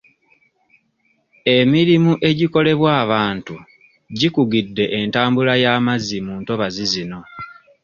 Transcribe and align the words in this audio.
Emirimu 1.57 2.13
egikolebwa 2.29 2.89
abantu 3.03 3.55
gikugidde 4.17 4.85
entambula 4.99 5.53
y'amazzi 5.63 6.17
mu 6.25 6.33
ntobazi 6.41 6.83
zino. 6.91 7.19